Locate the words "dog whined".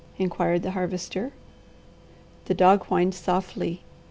2.55-3.13